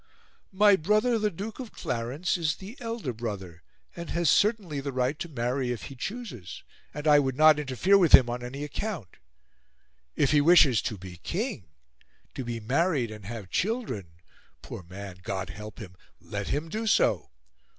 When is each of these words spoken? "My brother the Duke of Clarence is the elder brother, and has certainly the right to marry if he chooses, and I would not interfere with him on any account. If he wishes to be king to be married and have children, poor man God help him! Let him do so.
"My 0.51 0.75
brother 0.77 1.19
the 1.19 1.29
Duke 1.29 1.59
of 1.59 1.71
Clarence 1.73 2.35
is 2.35 2.55
the 2.55 2.75
elder 2.81 3.13
brother, 3.13 3.61
and 3.95 4.09
has 4.09 4.31
certainly 4.31 4.79
the 4.81 4.91
right 4.91 5.19
to 5.19 5.29
marry 5.29 5.71
if 5.71 5.83
he 5.83 5.95
chooses, 5.95 6.63
and 6.91 7.07
I 7.07 7.19
would 7.19 7.37
not 7.37 7.59
interfere 7.59 7.99
with 7.99 8.11
him 8.11 8.27
on 8.27 8.41
any 8.41 8.63
account. 8.63 9.17
If 10.15 10.31
he 10.31 10.41
wishes 10.41 10.81
to 10.81 10.97
be 10.97 11.17
king 11.17 11.67
to 12.33 12.43
be 12.43 12.59
married 12.59 13.11
and 13.11 13.25
have 13.25 13.51
children, 13.51 14.13
poor 14.63 14.81
man 14.81 15.19
God 15.21 15.51
help 15.51 15.77
him! 15.77 15.95
Let 16.19 16.47
him 16.47 16.67
do 16.67 16.87
so. 16.87 17.29